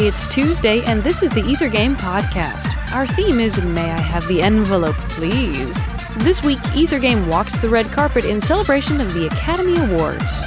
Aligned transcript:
It's 0.00 0.28
Tuesday, 0.28 0.84
and 0.84 1.02
this 1.02 1.24
is 1.24 1.30
the 1.32 1.44
Ether 1.44 1.68
Game 1.68 1.96
Podcast. 1.96 2.72
Our 2.92 3.04
theme 3.04 3.40
is 3.40 3.60
May 3.60 3.90
I 3.90 4.00
Have 4.00 4.24
the 4.28 4.40
Envelope, 4.40 4.94
Please? 4.94 5.76
This 6.18 6.40
week, 6.40 6.60
Ether 6.72 7.00
Game 7.00 7.26
walks 7.26 7.58
the 7.58 7.68
red 7.68 7.90
carpet 7.90 8.24
in 8.24 8.40
celebration 8.40 9.00
of 9.00 9.12
the 9.12 9.26
Academy 9.26 9.76
Awards. 9.76 10.44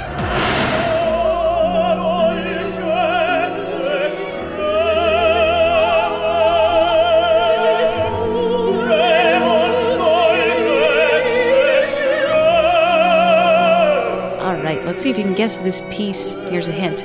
All 14.40 14.56
right, 14.62 14.82
let's 14.86 15.02
see 15.02 15.10
if 15.10 15.18
you 15.18 15.24
can 15.24 15.34
guess 15.34 15.58
this 15.58 15.82
piece. 15.90 16.32
Here's 16.48 16.68
a 16.68 16.72
hint 16.72 17.04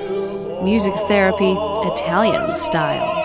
music 0.63 0.93
therapy, 1.07 1.51
Italian 1.51 2.55
style. 2.55 3.23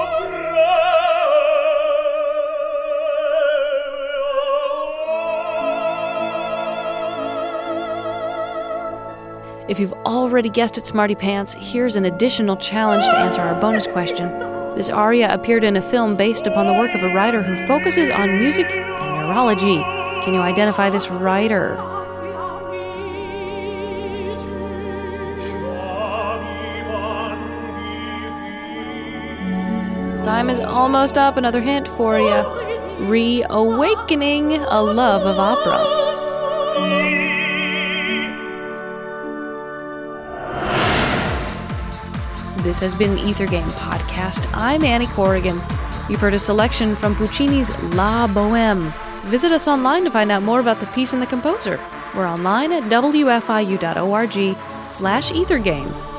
If 9.68 9.80
you've 9.80 9.92
already 10.04 10.50
guessed 10.50 10.76
it, 10.76 10.86
Smarty 10.86 11.14
Pants, 11.14 11.54
here's 11.54 11.96
an 11.96 12.04
additional 12.04 12.56
challenge 12.56 13.06
to 13.06 13.16
answer 13.16 13.40
our 13.40 13.58
bonus 13.60 13.86
question. 13.86 14.28
This 14.74 14.90
aria 14.90 15.32
appeared 15.32 15.64
in 15.64 15.76
a 15.76 15.82
film 15.82 16.16
based 16.16 16.46
upon 16.46 16.66
the 16.66 16.72
work 16.74 16.94
of 16.94 17.02
a 17.02 17.14
writer 17.14 17.42
who 17.42 17.66
focuses 17.66 18.10
on 18.10 18.38
music 18.38 18.70
and 18.70 19.16
neurology. 19.28 19.76
Can 20.24 20.34
you 20.34 20.40
identify 20.40 20.90
this 20.90 21.08
writer? 21.08 22.01
Time 30.24 30.48
is 30.50 30.60
almost 30.60 31.18
up. 31.18 31.36
Another 31.36 31.60
hint 31.60 31.88
for 31.88 32.18
you. 32.18 32.44
Reawakening 33.06 34.54
a 34.54 34.80
love 34.80 35.26
of 35.26 35.38
opera. 35.38 35.82
This 42.62 42.78
has 42.78 42.94
been 42.94 43.16
the 43.16 43.22
Ether 43.22 43.46
Game 43.46 43.66
Podcast. 43.70 44.48
I'm 44.54 44.84
Annie 44.84 45.08
Corrigan. 45.08 45.60
You've 46.08 46.20
heard 46.20 46.34
a 46.34 46.38
selection 46.38 46.94
from 46.94 47.16
Puccini's 47.16 47.76
La 47.94 48.28
Boheme. 48.28 48.92
Visit 49.24 49.50
us 49.50 49.66
online 49.66 50.04
to 50.04 50.10
find 50.12 50.30
out 50.30 50.44
more 50.44 50.60
about 50.60 50.78
the 50.78 50.86
piece 50.86 51.12
and 51.12 51.20
the 51.20 51.26
composer. 51.26 51.80
We're 52.14 52.28
online 52.28 52.70
at 52.70 52.84
wfiu.org 52.84 54.56
slash 54.90 55.32
ethergame. 55.32 56.11